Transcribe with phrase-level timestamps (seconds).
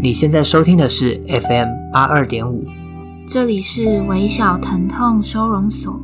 [0.00, 2.64] 你现在收听的是 FM 八二点五，
[3.26, 5.98] 这里是微小疼痛收容所。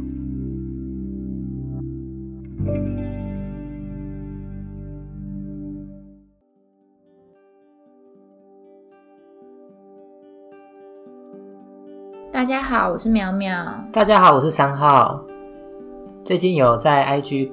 [12.33, 13.55] 大家好，我是苗苗。
[13.93, 15.23] 大家好，我是三号。
[16.25, 17.51] 最近有在 IG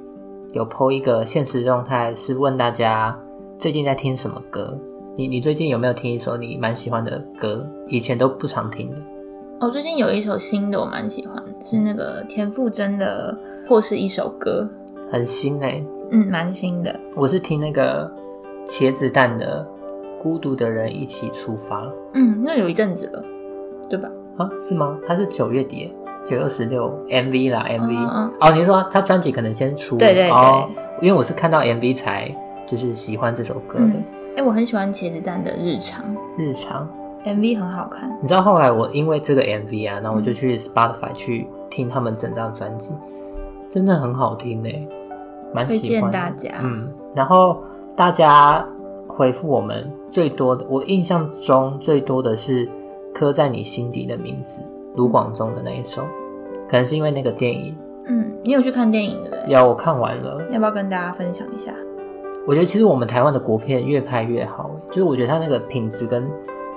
[0.58, 3.15] 有 po 一个现实状态，是问大家
[3.60, 4.75] 最近在听什么歌。
[5.15, 7.64] 你你最近有没有听一首你蛮喜欢的歌？
[7.88, 8.98] 以前都不常听的。
[9.60, 13.38] 我、哦、最近有一首新的，我蛮喜欢，是那个田馥甄的
[13.70, 14.68] 《或是一首歌》，
[15.12, 15.86] 很新哎、欸。
[16.12, 17.00] 嗯，蛮新的。
[17.15, 18.12] 我是听那个
[18.65, 19.64] 茄子蛋的
[20.24, 21.86] 《孤独的人一起出发》。
[22.15, 23.24] 嗯，那有一阵子了，
[23.87, 24.10] 对吧？
[24.37, 24.98] 啊，是吗？
[25.07, 25.93] 它是九月底，
[26.26, 28.32] 九月二十六 MV 啦，MV。
[28.39, 29.98] 哦，你是说他专辑可能先出？
[29.98, 30.30] 对对对。
[30.32, 30.70] 哦，
[31.02, 33.86] 因为我是看到 MV 才就是喜欢这首歌的。
[33.86, 34.03] 嗯
[34.38, 36.06] 哎、欸，我很喜欢茄子蛋的日常，
[36.38, 36.88] 日常
[37.26, 38.16] MV 很好看。
[38.22, 42.94] 你知道后来我因为这个 MV 啊，然后我就去 Spotify 去听他们整张专辑，
[43.68, 44.70] 真的很好听呢，
[45.56, 45.80] 蛮喜欢。
[45.80, 46.52] 推荐大家。
[46.62, 47.64] 嗯，然后
[47.96, 48.64] 大家
[49.08, 52.70] 回复我们最多的，我印象中最多的是
[53.16, 54.62] 刻在你心底的名字，
[54.98, 56.02] 卢广仲的那一首，
[56.67, 57.78] 可能是因为那个电影。
[58.06, 59.48] 嗯，你有去看电影的？
[59.48, 60.42] 有，我看完了。
[60.52, 61.73] 要不要跟大家分享一下？
[62.45, 66.25] 我觉得其实我们台湾的国片越拍越好，就是我觉得它那个品质跟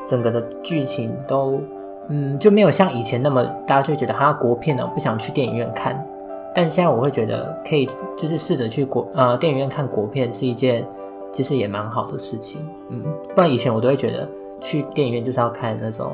[0.06, 1.60] 整个的剧情都，
[2.08, 6.04] 嗯，就没有像以前那么大家就觉得它国片呢，不想去电影院看。
[6.52, 10.84] 但现在我会觉得可以，就是试着去国呃电影院看国片是一件
[11.30, 14.28] 其实也蛮好的事情，嗯，不然以前我都会觉得
[14.60, 16.10] 去电影院就是要看那种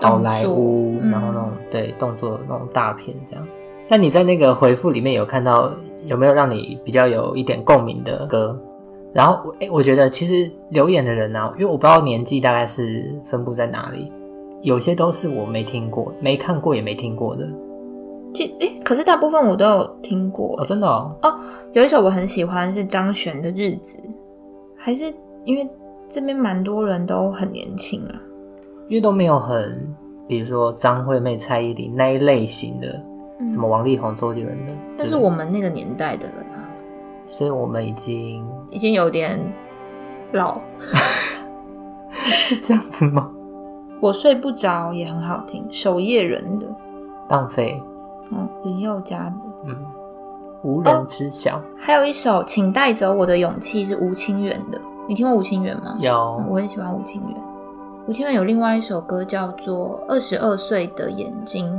[0.00, 3.46] 好莱坞，然后那种对动作那种大片这样。
[3.88, 5.70] 那你在那个回复里面有看到
[6.04, 8.58] 有没有让你比较有一点共鸣的歌？
[9.14, 14.12] 然后我，哎，我觉得其实留言的人呢、啊，因为我不知道年纪大概是分布在哪里，
[14.60, 17.48] 有些都是我没听过、没看过也没听过的。
[18.34, 20.54] 其哎，可是大部分我都有听过。
[20.60, 21.16] 哦，真的哦。
[21.22, 21.34] 哦，
[21.72, 23.96] 有一首我很喜欢是张悬的《日子》，
[24.76, 25.12] 还是
[25.46, 25.66] 因为
[26.06, 28.14] 这边蛮多人都很年轻啊，
[28.88, 29.94] 因为都没有很，
[30.26, 32.88] 比如说张惠妹、蔡依林那一类型的，
[33.38, 34.72] 嗯、什么王力宏、周杰伦的。
[34.96, 36.64] 但是我们那个年代的人啊。
[37.26, 39.38] 所以我们已经已经有点
[40.32, 40.58] 老，
[42.10, 43.30] 是这样子吗？
[44.00, 46.66] 我睡不着也很好听，守夜人的
[47.28, 47.82] 浪费，
[48.30, 49.34] 嗯，林宥嘉的，
[49.66, 49.76] 嗯，
[50.62, 51.58] 无人知晓。
[51.58, 55.94] 哦，还有一首，请带走我的勇气是吴清源的，你听过吴清源吗？
[55.98, 57.47] 有，嗯，我很喜欢吴清源。
[58.08, 61.70] 吴清源有另外一首歌叫做《二十二岁的眼睛》，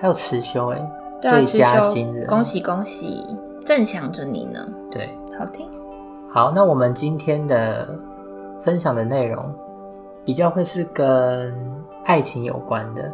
[0.00, 0.90] 还有辞修哎，
[1.20, 3.22] 对啊，最佳新人，恭喜恭喜。
[3.62, 5.68] 正想着你呢，对，好听。
[6.32, 7.86] 好，那我们今天的
[8.58, 9.44] 分享的内容
[10.24, 11.54] 比较会是跟
[12.06, 13.12] 爱情有关的。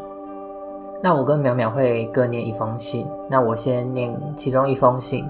[1.02, 3.08] 那我跟淼淼会各念一封信。
[3.28, 5.28] 那我先念其中一封信，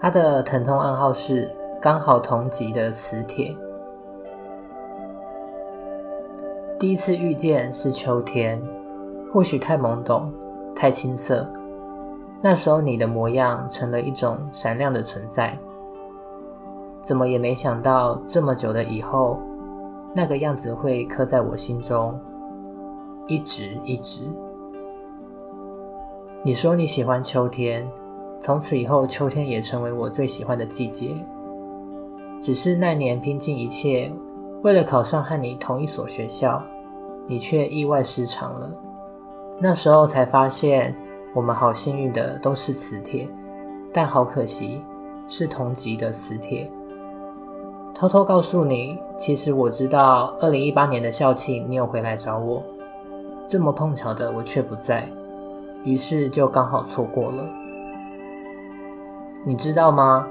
[0.00, 3.52] 他的疼痛暗号是刚好同级的磁铁。
[6.82, 8.60] 第一次遇见是秋天，
[9.32, 10.32] 或许太懵懂，
[10.74, 11.48] 太青涩。
[12.42, 15.56] 那时候你的模样成了一种闪亮的存在，
[17.04, 19.38] 怎么也没想到这么久的以后，
[20.12, 22.18] 那个样子会刻在我心中，
[23.28, 24.22] 一直一直。
[26.42, 27.88] 你说你喜欢秋天，
[28.40, 31.14] 从此以后秋天也成为我最喜欢的季节。
[32.40, 34.12] 只是那年拼尽一切，
[34.64, 36.60] 为了考上和你同一所学校，
[37.26, 38.70] 你却意外失常了。
[39.58, 40.94] 那时候才发现。
[41.34, 43.26] 我们好幸运的都是磁铁，
[43.90, 44.84] 但好可惜
[45.26, 46.70] 是同级的磁铁。
[47.94, 52.62] 偷偷告诉你，其实我知道，二零一八年的校庆你有回来找我，
[53.46, 55.08] 这么碰巧的我却不在，
[55.84, 57.48] 于是就刚好错过了。
[59.46, 60.26] 你知道吗？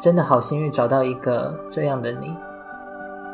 [0.00, 2.34] 真的好幸运找到一个这样的你。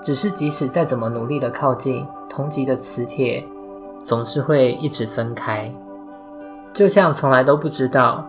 [0.02, 3.44] 只是即使再怎么努力的靠近，同级的磁铁
[4.02, 5.72] 总是会一直分开。
[6.72, 8.26] 就像从来都不知道，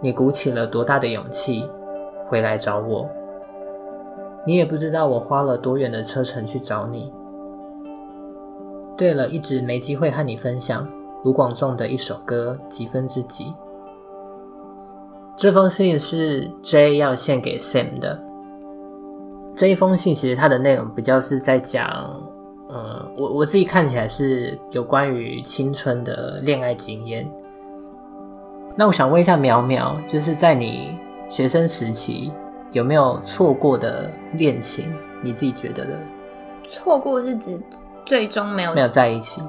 [0.00, 1.68] 你鼓起了多大的勇气
[2.28, 3.08] 回来找我，
[4.46, 7.12] 你也不知道我花了多远的车程去找你。
[8.96, 10.88] 对了，一直没机会和你分享
[11.24, 13.44] 卢广仲的一首歌《几分之几》。
[15.36, 18.22] 这封信是 J 要献给 Sam 的。
[19.56, 22.22] 这一封信其实它的内容比较是在讲，
[22.70, 27.30] 嗯，我我自己看起来是有关于青春的恋爱经验。
[28.76, 32.32] 那我想问一下苗苗，就是在你学生时期
[32.72, 34.92] 有没有错过的恋情？
[35.22, 35.96] 你自己觉得的？
[36.68, 37.60] 错过是指
[38.04, 39.42] 最终没有没有在一起？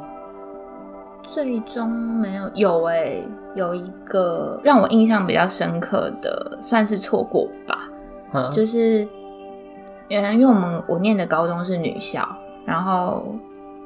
[1.23, 7.89] 最终没有有诶、欸，有一个让我印象比较深刻的，算是错过吧。
[8.31, 9.07] 嗯，就是
[10.07, 12.23] 原来因为我们我念的高中是女校，
[12.65, 13.27] 然后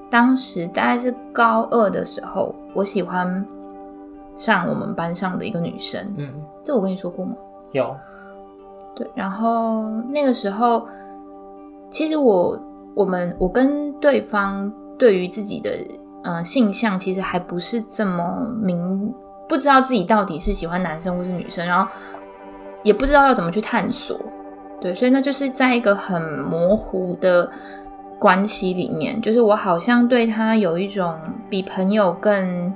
[0.09, 3.45] 当时大概是高二的时候，我喜欢
[4.35, 6.01] 上我们班上的一个女生。
[6.17, 6.27] 嗯，
[6.63, 7.33] 这我跟你说过吗？
[7.71, 7.95] 有。
[8.95, 10.87] 对，然后那个时候，
[11.89, 12.59] 其实我
[12.95, 15.69] 我们我跟对方对于自己的。
[16.21, 19.15] 嗯、呃，性向其实还不是这么明，
[19.47, 21.89] 不知道自己到底是喜欢男生或是女生，然后
[22.83, 24.19] 也不知道要怎么去探索，
[24.81, 27.49] 对，所以那就是在一个很模糊的
[28.19, 31.17] 关系里面，就是我好像对他有一种
[31.49, 32.71] 比朋友更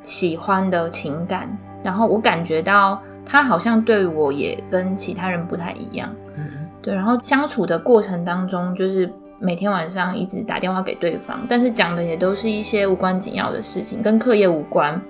[0.00, 1.48] 喜欢的情感，
[1.82, 9.12] 然后我感觉到他好像对我也跟其他人不太一样，嗯，对，然后相处的过程当中就是。
[9.40, 15.00] 每天晚上一直打电话给对方，但是讲的也都是一些无关紧要的事情，跟课业无关，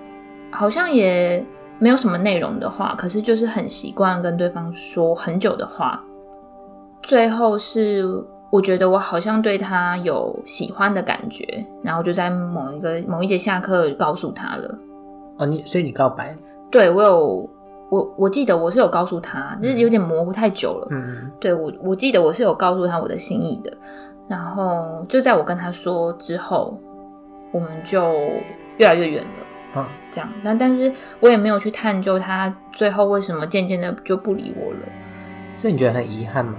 [0.50, 1.42] 好像也
[1.78, 6.04] 没有什么内容的话，可是就是很习惯跟对方说很久的话。
[7.02, 8.04] 最后是
[8.50, 11.44] 我觉得我好像对他有喜欢的感觉，
[11.82, 14.78] 然后就在某一个某一节下课告诉他了。
[15.36, 16.34] 哦，你所以你告白？
[16.70, 17.50] 对，我有，
[17.90, 20.88] 我我记得我是有告诉他，就是有点模糊太久了。
[20.90, 23.70] 嗯，对，我我记得我是有告诉他我的心意的。
[24.26, 26.78] 然后就在我跟他说之后，
[27.52, 28.12] 我们就
[28.76, 29.80] 越来越远了。
[29.80, 30.28] 啊，这样。
[30.42, 34.80] 但但是我也没有去探究他最后为什么渐渐的就不理我了。
[35.58, 36.54] 所以你觉得很遗憾吗？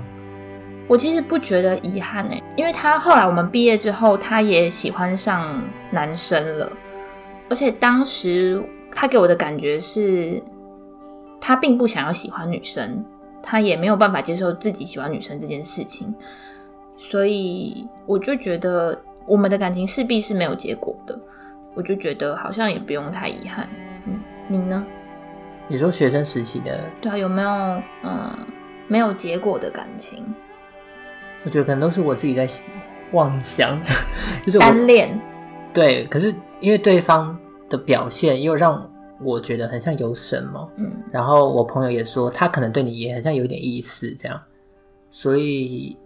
[0.89, 6.71] 我其实不觉得遗憾欸，因为他后来我们毕业之后，他也喜欢上男生了，
[7.47, 8.59] 而且当时
[8.91, 10.41] 他给我的感觉是，
[11.39, 13.05] 他并不想要喜欢女生，
[13.43, 16.11] 他也没有办法接受自己喜欢女生这件事情。
[16.97, 21.17] 所以我就觉得我们的感情势必是没有结果的，
[21.75, 23.69] 我就觉得好像也不用太遗憾。
[24.07, 24.83] 嗯，你呢？
[25.67, 26.79] 你说学生时期的？
[26.99, 27.49] 对啊，有没有
[28.03, 28.35] 嗯
[28.87, 30.25] 没有结果的感情？
[31.49, 32.47] 我觉得可能都是我自己在
[33.13, 33.75] 妄想，
[34.45, 35.19] 就是单恋。
[35.73, 37.35] 对，可是因为对方
[37.67, 38.87] 的表现又让
[39.19, 44.39] 我觉得很像有什么，嗯，然后我朋友也说他可能对你也很像有点意思，这样，
[45.09, 45.97] 所以。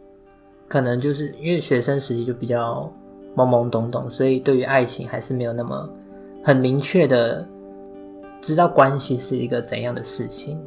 [0.66, 2.92] 可能就是因为学生时期就比较
[3.36, 5.88] 懵懵懂懂，所以对于爱情还是没有那么
[6.44, 7.48] 很明确的
[8.42, 10.60] 知道关系是一个怎样的事情。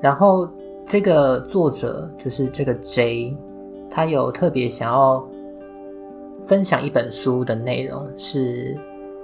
[0.00, 0.48] 然后
[0.86, 3.36] 这个作者就是这个 J，
[3.90, 5.26] 他有特别想要
[6.44, 8.76] 分享一本书的内容，是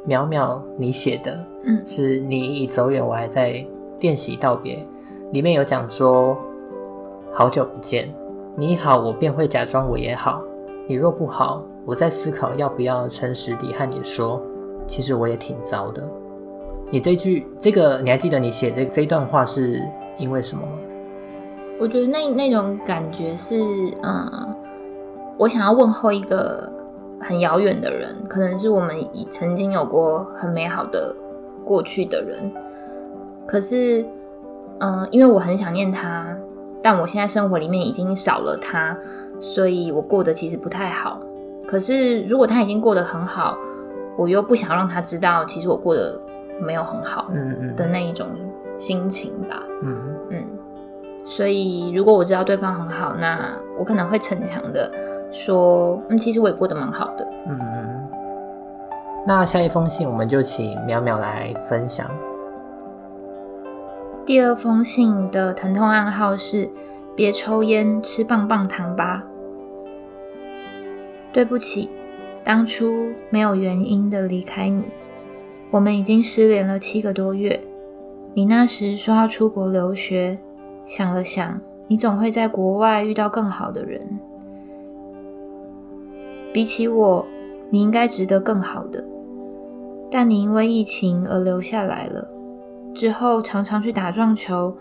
[0.09, 3.65] 淼淼你写的，嗯，是你已走远，我还在
[4.01, 4.85] 练习道别，
[5.33, 6.37] 里面有讲说
[7.31, 8.13] 好久不见。
[8.57, 10.43] 你好，我便会假装我也好。
[10.89, 14.43] 你若不好，我在思考要不要诚实地和你说，
[14.87, 16.07] 其实我也挺糟的。
[16.91, 19.81] 你这句这个，你还记得你写这这一段话是
[20.19, 20.73] 因为什么吗？
[21.81, 23.59] 我觉得那那种感觉是，
[24.03, 24.55] 嗯，
[25.39, 26.71] 我想要问候一个
[27.19, 31.17] 很遥远的人，可能是我们已曾经有过很美好的
[31.65, 32.53] 过去的人，
[33.47, 34.05] 可是，
[34.81, 36.37] 嗯，因为我很想念他。
[36.83, 38.97] 但我现在生活里面已经少了他，
[39.39, 41.21] 所以我过得其实不太好。
[41.67, 43.55] 可是如果他已经过得很好，
[44.17, 46.19] 我又不想让他知道，其实我过得
[46.59, 48.29] 没有很好，嗯嗯的那一种
[48.79, 50.10] 心情吧，嗯嗯。
[51.25, 54.93] 所以如果我知道对方很好，那我可能会逞强的
[55.31, 57.59] 说，嗯，其实我也过得蛮好的，嗯。
[59.27, 62.11] 那下一封信我们就请淼淼来分享。
[64.25, 66.71] 第二封信的疼痛暗号是：
[67.15, 69.23] 别抽烟，吃棒棒糖吧。
[71.33, 71.91] 对不起，
[72.43, 74.87] 当初没有原因的离开你。
[75.71, 77.61] 我们已经失联了七个多月。
[78.35, 80.39] 你那时说要出国留学，
[80.85, 84.01] 想了想，你总会在国外遇到更好的人。
[86.53, 87.25] 比起我，
[87.71, 89.05] 你应该值得更好的。
[90.11, 92.29] 但你因为疫情而留下来了。
[92.93, 94.75] 之后常常去打撞球，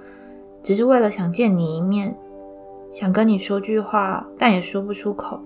[0.63, 2.17] 只是为了想见你一面，
[2.91, 5.39] 想跟你说句话，但也说不出口。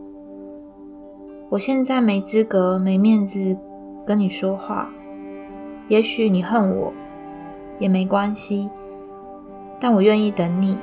[1.50, 3.58] 我现在没资格、没面子
[4.06, 4.90] 跟你说话。
[5.90, 6.94] 也许你恨我，
[7.78, 8.70] 也没关系，
[9.84, 10.78] 但我愿意等你，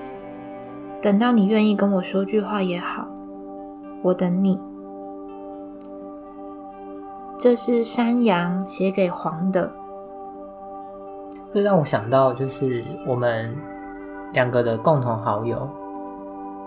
[1.00, 3.06] 等到你愿意跟我说句话也好。
[4.02, 4.60] 我等你。
[7.38, 9.72] 这是山羊写给黄的。
[11.54, 13.56] 这让我想到，就是我们
[14.34, 15.66] 两个的共同好友，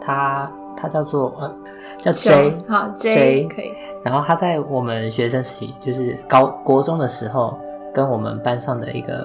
[0.02, 1.56] 他他叫做呃
[2.00, 3.72] 叫 J，好 J 可以。
[4.04, 7.56] 然后他在我们学生时期，就是高国中的时候，
[7.94, 9.24] 跟我们班上的一个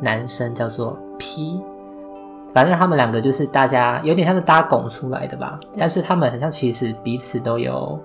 [0.00, 1.62] 男生叫做 P，
[2.54, 7.98] 反正他们两个就是大家有点像是搭拱出来的吧，但是他们好像其实彼此都有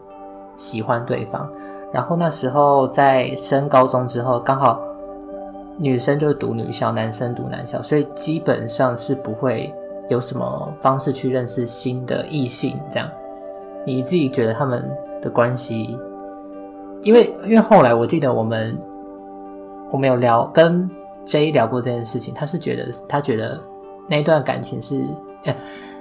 [0.56, 1.48] 喜欢对方。
[1.94, 4.82] 然后那时候在升高中之后，刚好
[5.78, 9.74] 女生就读女校，男生读男校，所以基本上是不会
[10.10, 12.80] 有什么方式去认识新的异性。
[12.90, 13.08] 这样，
[13.86, 14.84] 你自己觉得他们
[15.22, 15.98] 的关系？
[17.04, 18.78] 因为因为后来我记得我们
[19.92, 20.90] 我们有聊跟
[21.26, 23.60] J 聊过这件事情，他是觉得他觉得
[24.10, 25.02] 那一段感情是，
[25.46, 25.56] 呃，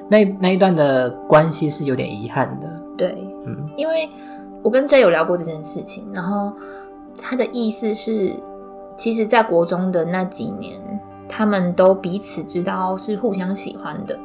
[0.09, 2.69] 那那一段的关系是有点遗憾的。
[2.97, 4.09] 对，嗯，因为。
[4.61, 6.53] 我跟 J 有聊过这件事情，然后
[7.17, 8.35] 他的意思是，
[8.97, 10.81] 其实，在国中的那几年，
[11.29, 14.19] 他们都彼此知道是互相喜欢的。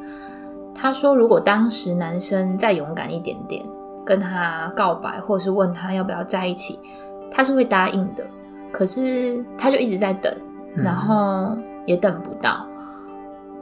[0.74, 3.64] 他说，如果当时男生再勇敢一点点，
[4.04, 6.80] 跟他告白，或者是问他要不要在一起，
[7.30, 8.26] 他是会答应的。
[8.72, 10.36] 可是他就一直在等，
[10.74, 12.66] 然后也等不到。
[12.68, 12.73] 嗯、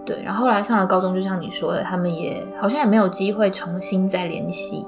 [0.04, 4.86] 对，然后后来上了高中，就像你说的，他们也好像也没有机会重新再联系。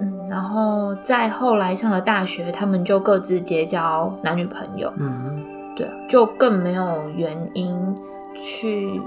[0.00, 4.92] 嗯，然后再后来上了大学，他们就各自结交男女朋友。
[4.98, 5.44] 嗯，
[5.74, 7.94] 对，就更没有原因
[8.34, 9.00] 去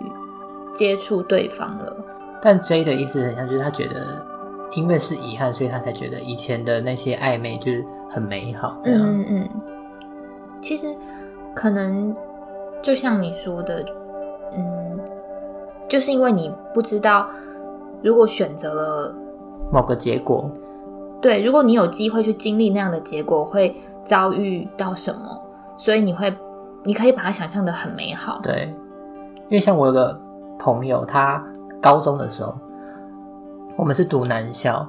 [0.73, 1.95] 接触对方了。
[2.41, 4.25] 但 J 的意思很像，就是他觉得
[4.71, 8.79] 因为是遗憾，所以他才觉得以前的那些暧昧就是很美好。
[8.83, 9.49] 这样，嗯嗯。
[10.61, 10.87] 其实
[11.55, 12.15] 可能
[12.81, 13.98] 就像你说的，嗯，
[15.89, 17.27] 就是因为你不知道，
[18.01, 19.13] 如果选择了
[19.71, 20.49] 某个结果。
[21.21, 25.19] 对，如果你有机会去经历那样的结果，会遭遇到什么？
[25.75, 26.33] 所以你会，
[26.83, 28.39] 你可以把它想象的很美好。
[28.41, 28.73] 对，
[29.49, 30.17] 因为像我有个
[30.57, 31.43] 朋友，他
[31.81, 32.55] 高中的时候，
[33.75, 34.87] 我们是读男校，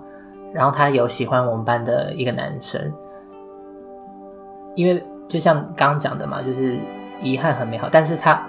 [0.52, 2.92] 然后他有喜欢我们班的一个男生，
[4.76, 6.78] 因为就像刚刚讲的嘛，就是
[7.20, 8.40] 遗憾很美好，但是他，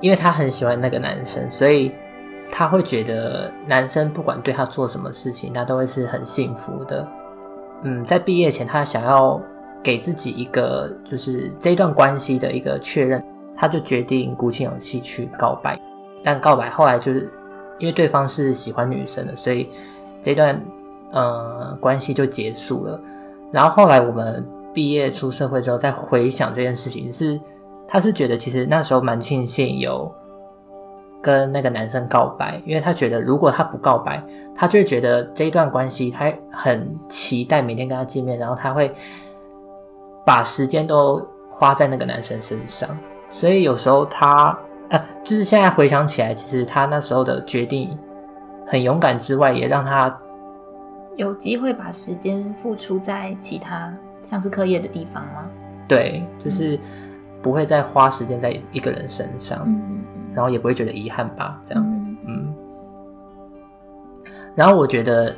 [0.00, 1.92] 因为他很喜欢那个男生，所以。
[2.48, 7.06] 他会觉得男生不管对他做什么事情，他都会是很幸福的。
[7.82, 9.42] 嗯，在毕业前，他想要
[9.82, 13.22] 给自己一个就是这一段关系的一个确认，
[13.56, 15.76] 他就决定鼓起勇气去告白。
[16.22, 17.28] 但告白后来就是
[17.80, 19.68] 因为对方是喜欢女生的，所以
[20.22, 20.58] 这段
[21.10, 22.98] 呃关系就结束了。
[23.50, 27.40] 然后后来我们毕业出社会之后，再回想这件事情，是
[27.88, 30.12] 他是觉得其实那时候蛮庆幸有。
[31.22, 34.22] 跟那个男生告白，因为他觉得如果他不告白，
[34.54, 38.94] 他就会觉得这一段关系他很期待每天跟他见面，然后他会
[40.24, 42.88] 把时间都花在那个男生身上。
[43.28, 44.56] 所以有时候他
[44.88, 47.98] 呃，就是现在回想起来，其实他那时候的决定
[48.64, 50.16] 很勇敢之外，也让他
[51.16, 55.44] 有机会把时间付出在其他像是课业的地方吗？
[55.88, 56.78] 对，就是
[57.42, 59.62] 不会再花时间在一个人身上。
[59.66, 60.04] 嗯
[60.36, 61.82] 然后也不会觉得遗憾吧，这样，
[62.26, 62.54] 嗯。
[64.54, 65.34] 然后我觉得，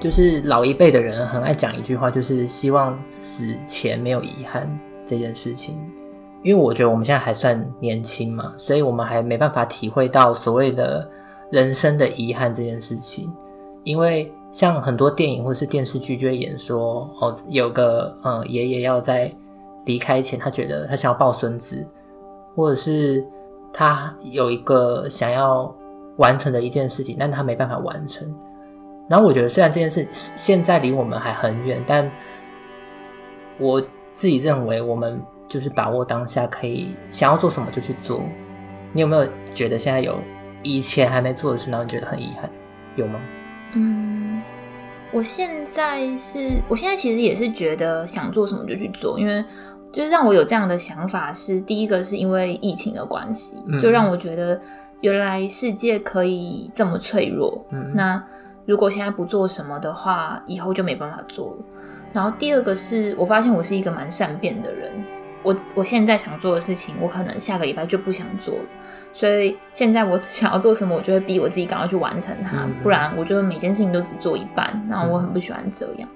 [0.00, 4.66] 就是老一辈的人很爱讲一句话，就是希望死前没有遗憾
[5.04, 5.78] 这件事情。
[6.42, 11.06] 因为我觉得我们现在还算年轻嘛，所以我们还没办法体会到所谓的
[11.50, 13.30] 人生的遗憾这件事情。
[13.84, 19.30] 因为像很多电影或是电视剧就会演说，哦，有个嗯爷爷要在
[19.86, 21.84] 离开前，他觉得他想要抱孙子。
[22.54, 23.22] 或者是
[23.70, 25.70] 他有一个想要
[26.16, 28.34] 完成的一件事情，但他没办法完成。
[29.10, 32.10] 然后我觉得，虽然这件事现在离我们还很远，但
[33.58, 33.78] 我
[34.14, 38.24] 自己认为，我们就是把握当下，可以想要做什么就去做。
[38.94, 40.18] 你有没有觉得现在有
[40.62, 42.50] 以前还没做的事，然后你觉得很遗憾？
[42.96, 43.20] 有吗？
[43.74, 44.40] 嗯，
[45.12, 49.44] 我现在是，我现在其实也是觉得想做什么就去做，因为。
[49.96, 54.60] 就是让我有这样的想法是，第一个是因为疫情的关系，就让我觉得
[55.00, 57.64] 原来世界可以这么脆弱。
[57.70, 58.22] 嗯，那
[58.66, 61.64] 如果现在不做什么的话，以后就没办法做了。
[62.12, 64.92] 然后第二个是我发现我是一个蛮善变的人，
[65.42, 68.64] 我我现在想做的事情，我可能下个礼拜就不想做了。
[69.14, 76.06] 所以现在我 想要做什么，我就会逼我自己赶快去完成它，不然我觉得每件事情都只做一半，然后我很不喜欢这样。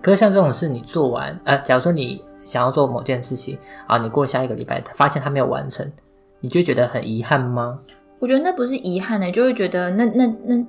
[0.00, 2.24] 可是像这种事，你做完，呃，假如说你。
[2.46, 5.86] 想要做某件事情啊，你过下一个礼拜发现他没有完成，
[6.40, 7.78] 你就觉得很遗憾吗？
[8.18, 10.66] 我觉得那不是遗憾呢，就会觉得那那那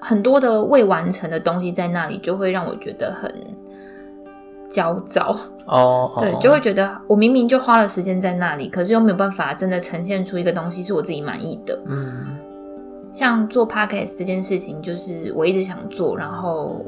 [0.00, 3.34] 很多的未完成的东西在那里，就会让我觉得很
[4.68, 5.36] 焦躁
[5.66, 6.12] 哦。
[6.20, 11.76] 对，就会觉得我明明就花了时间在那里，可是又没有办法真的呈现出一个东西是我自己满意的。
[11.86, 12.36] 嗯，
[13.10, 16.84] 像做 podcast 这件事情，就是我一直想做，然后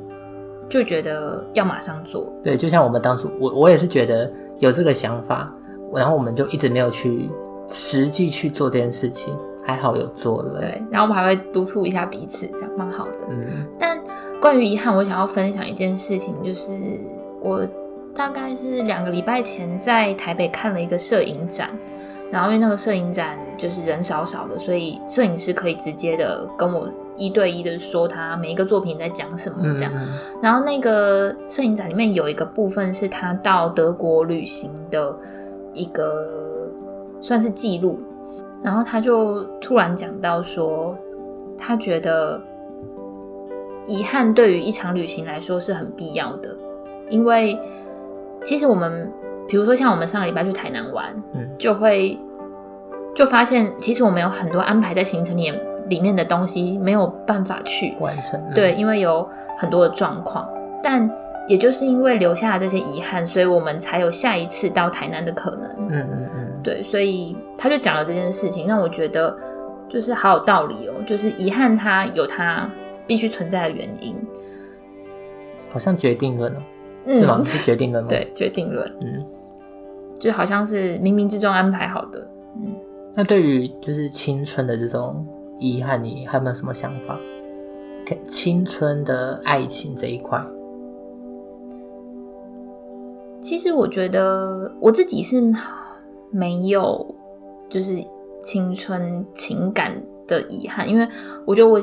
[0.68, 2.32] 就觉得要马上做。
[2.42, 5.50] 对，就像我们当初，我我也是觉得有这个想法，
[5.92, 7.30] 然后我们就一直没有去
[7.68, 9.37] 实际去做这件事情。
[9.68, 13.14] 还好有做了，对，然后我们还会督促一下彼此，这样蛮好的。
[13.30, 14.00] 嗯，但
[14.40, 16.73] 关于遗憾，我想要分享一件事情，就是
[17.42, 17.66] 我
[18.14, 21.70] 大概是两个礼拜前在台北看了一个摄影展，
[22.30, 29.92] 然后因为那个摄影展就是人少少的，所以摄影师可以直接的跟我一对一的说他每一个作品在讲什么这样。
[29.97, 30.06] 嗯、
[30.42, 35.16] 然后那个摄影展里面有一个部分是他到德国旅行的
[35.73, 36.71] 一个
[37.21, 37.99] 算是记录。
[38.62, 40.97] 然后他就突然讲到说，
[41.56, 42.40] 他觉得
[43.87, 46.56] 遗憾对于一场旅行来说是很必要的，
[47.09, 47.56] 因为
[48.45, 49.12] 其实我们，
[49.49, 52.19] 比如说像我们上个礼拜去台南玩，嗯，就会
[53.15, 55.53] 就发现，其实我们有很多安排在行程里
[55.88, 60.49] 里面的东西没有办法去完成，嗯，对，因为有很多的状况，
[60.83, 61.11] 但。
[61.49, 65.71] 也就是因为留下了这些遗憾，所以我们才有下一次到台南的可能。
[65.91, 69.33] 嗯嗯嗯，对，所以他就讲了这件事情，让我觉得
[69.88, 70.95] 就是好有道理哦。
[71.07, 72.69] 就是遗憾，它有它
[73.07, 74.17] 必须存在的原因。
[75.71, 76.59] 好像决定论哦，
[77.07, 77.43] 嗯、是吗？
[77.43, 78.09] 是决定论吗？
[78.13, 78.87] 对，决定论。
[79.03, 79.25] 嗯，
[80.19, 82.29] 就好像是冥冥之中安排好的。
[82.57, 82.75] 嗯，
[83.15, 85.27] 那对于就是青春的这种
[85.59, 87.19] 遗憾，你还有没有什么想法？
[88.29, 90.41] 青春的爱情这一块。
[93.41, 95.43] 其实我觉得我自己是
[96.31, 97.15] 没有，
[97.69, 97.97] 就是
[98.41, 99.93] 青春情感
[100.27, 101.09] 的遗憾，因为
[101.45, 101.81] 我觉得我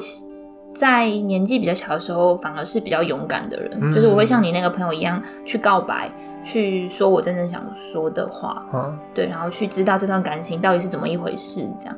[0.73, 6.11] 在年纪比较小的时候，反而是比较勇敢的人，嗯、就是我会像你那个朋友一样去告白，
[6.43, 11.95] 去说我真正想说的话，嗯、对，然后去知道这段感情到底是怎么一回事，这样。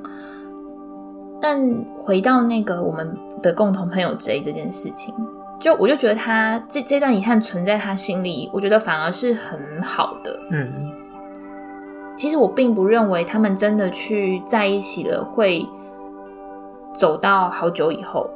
[1.42, 1.62] 但
[1.98, 5.14] 回到那个我们的共同朋友 J 这件事情。
[5.58, 10.38] 就我就觉得他这这段遗憾存在他心里，我觉得反而是很好的。
[10.52, 10.70] 嗯，
[12.18, 15.66] 其实我并不认为他们真的去在一起了会
[16.94, 18.30] 走到好久以后。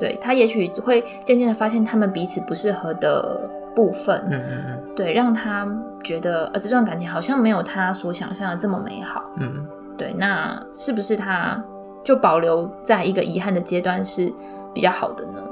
[0.00, 4.20] 对，他也许会渐渐的发现他们彼此不适合的部分。
[4.30, 5.68] 嗯嗯嗯，对，让他
[6.02, 9.22] 觉得呃这段感情好像没有他所想象的这么美好。
[9.36, 11.62] 嗯，对，那是不是他
[12.02, 14.32] 就保留在一个遗憾的阶段是
[14.74, 15.42] 比较好的呢？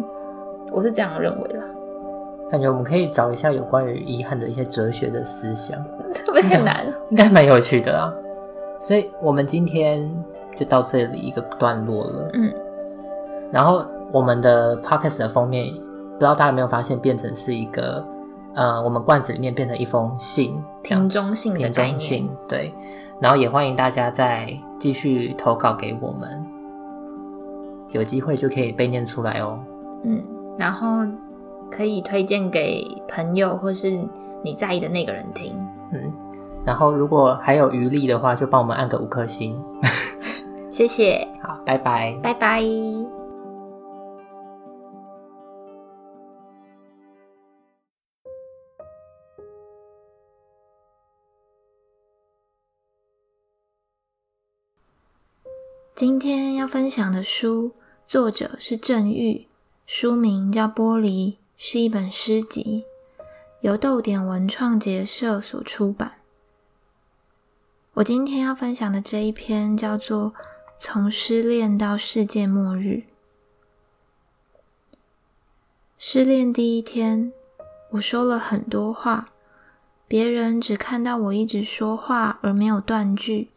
[0.72, 1.64] 我是这样认为啦，
[2.50, 5.78] 感觉我们可以找一下有关于遗憾的一些哲学的思想，
[6.12, 8.12] 特别很难，应该蛮有趣的啦。
[8.80, 10.10] 所以我们今天
[10.54, 12.30] 就到这里一个段落了。
[12.34, 12.52] 嗯，
[13.50, 18.06] 然后我们的 podcast 的封面，不知道大家有没有发现，变成是一个
[18.54, 22.00] 呃，我们罐子里面变成一封信，瓶中信的概念。
[22.00, 22.74] 信，对。
[23.20, 26.46] 然后也欢迎大家再继续投稿给我们，
[27.90, 29.58] 有机会就可以被念出来哦。
[30.04, 30.22] 嗯。
[30.56, 31.06] 然后
[31.70, 33.96] 可以推荐给朋友或是
[34.42, 35.56] 你在意的那个人听。
[35.92, 36.12] 嗯，
[36.64, 39.56] 然后如果还有余力的话，就帮我们按个五颗星。
[40.70, 41.26] 谢谢。
[41.42, 42.18] 好，拜拜。
[42.22, 43.17] 拜拜。
[55.98, 57.72] 今天要分享的书，
[58.06, 59.48] 作者是郑玉。
[59.84, 62.84] 书名叫《玻璃》，是一本诗集，
[63.62, 66.18] 由逗点文创结社所出版。
[67.94, 70.26] 我今天要分享的这一篇叫做
[70.78, 72.88] 《从失恋到世界末日》。
[75.98, 77.32] 失恋第一天，
[77.90, 79.30] 我说了很多话，
[80.06, 83.48] 别人只看到我一直说话而没有断句，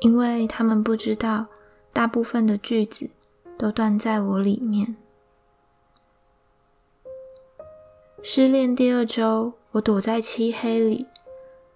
[0.00, 1.46] 因为他们不知道
[1.92, 3.10] 大部分的句子
[3.56, 4.96] 都断在我里面。
[8.22, 11.06] 失恋第二周，我躲在漆黑里。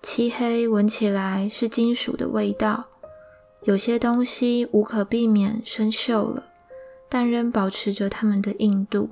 [0.02, 2.86] 漆黑闻起来是金属的味道，
[3.62, 6.44] 有些东西无可避免生锈了，
[7.08, 9.10] 但仍保持着它们的硬度。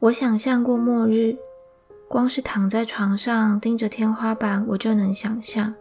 [0.00, 1.38] 我想象过末日，
[2.08, 5.74] 光是躺在床上盯着天花板，我就能想象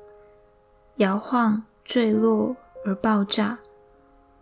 [0.98, 3.58] 摇晃、坠落而爆炸。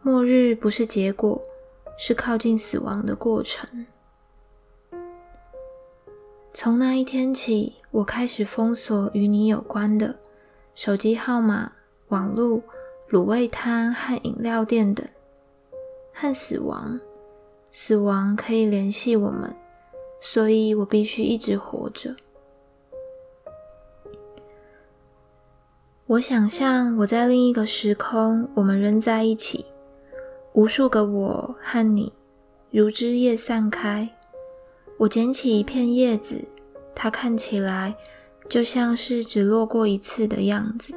[0.02, 1.42] 末日不是结果。
[1.98, 3.86] 是靠近死亡的过程。
[6.54, 10.14] 从那一天起，我开始封锁与你有关的
[10.74, 11.72] 手机号码、
[12.10, 12.62] 网络、
[13.10, 15.08] 卤味摊和饮料店等。
[16.14, 17.00] 和死亡，
[17.72, 19.56] 死亡可以联系我们，
[20.28, 22.16] 所以我必须一直活着。
[26.08, 29.68] 我想象我在另一个时空，我们仍在一起，
[30.54, 32.12] 无数个我和你
[32.72, 34.10] 如枝叶散开。
[34.98, 36.44] 我捡起一片叶子，
[36.96, 37.96] 它看起来
[38.50, 40.96] 就像是只落过一次的样子。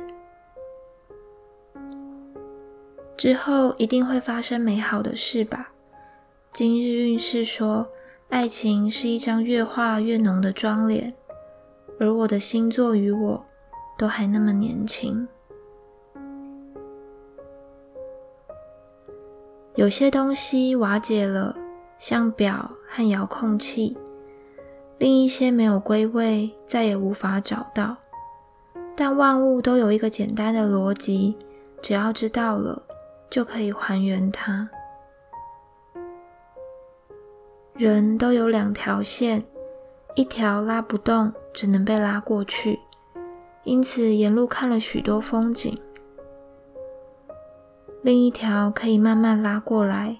[3.14, 5.71] 之后一定会发生美好的事吧？
[6.55, 7.87] 今日运势说，
[8.29, 11.12] 爱情是一张越画越浓的妆脸，
[11.99, 13.43] 而我的星座与我
[13.97, 15.27] 都还那么年轻。
[19.77, 21.57] 有些东西瓦解了，
[21.99, 23.97] 像表和遥控器；
[24.99, 27.97] 另一些没有归位，再也无法找到。
[28.95, 31.35] 但万物都有一个简单的逻辑，
[31.81, 32.83] 只要知道了，
[33.31, 34.69] 就可以还原它。
[37.79, 39.45] 人都有两条线，
[40.17, 42.81] 一条拉不动，只能被拉过去。
[43.62, 45.73] 因此，沿路看了许多风景。
[48.03, 50.19] 另一条可以慢慢拉过来，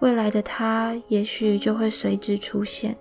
[0.00, 2.96] 未来的他也许就会随之出现。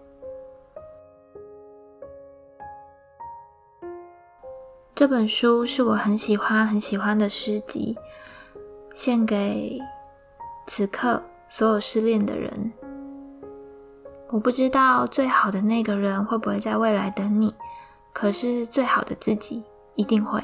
[4.94, 7.98] 这本书是我很喜欢、很喜欢的诗集，
[8.94, 9.80] 献给
[10.68, 12.72] 此刻所有失恋的人。
[14.30, 17.54] 我不知道最好的那个人会不会在未来等你，
[18.14, 19.64] 可是最好的自己。
[19.96, 20.44] 一定会。